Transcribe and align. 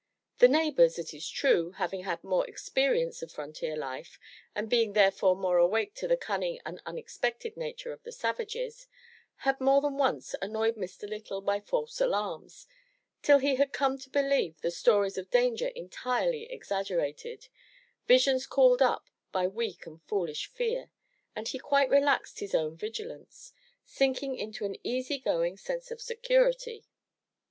The 0.39 0.47
neighbors, 0.47 0.97
it 0.97 1.13
is 1.13 1.29
true, 1.29 1.73
having 1.73 2.05
had 2.05 2.23
more 2.23 2.47
experience 2.47 3.21
of 3.21 3.31
frontier 3.31 3.75
life, 3.77 4.17
and 4.55 4.67
being 4.67 4.93
therefore 4.93 5.35
more 5.35 5.59
awake 5.59 5.93
to 5.97 6.07
the 6.07 6.17
cunning 6.17 6.59
and 6.65 6.83
tmexpected 6.85 7.55
nature 7.55 7.91
of 7.93 8.01
the 8.01 8.11
savages, 8.11 8.87
had 9.45 9.61
more 9.61 9.79
than 9.79 9.97
once 9.99 10.33
annoyed 10.41 10.75
Mr. 10.75 11.07
Lytle 11.07 11.41
by 11.41 11.59
false 11.59 12.01
alarms, 12.01 12.65
till 13.21 13.37
he 13.37 13.57
had 13.57 13.71
come 13.73 13.99
to 13.99 14.09
believe 14.09 14.59
the 14.61 14.71
stories 14.71 15.19
of 15.19 15.29
danger 15.29 15.67
entirely 15.67 16.51
exaggerated, 16.51 17.47
visions 18.07 18.47
called 18.47 18.81
up 18.81 19.07
by 19.31 19.45
weak 19.45 19.85
and 19.85 20.01
foolish 20.01 20.47
fear; 20.47 20.89
and 21.35 21.49
he 21.49 21.59
quite 21.59 21.91
relaxed 21.91 22.39
his 22.39 22.55
own 22.55 22.75
vigilance, 22.75 23.53
sinking 23.85 24.35
into 24.35 24.65
an 24.65 24.77
easy 24.83 25.19
going 25.19 25.57
sense 25.57 25.91
of 25.91 26.01
security. 26.01 26.87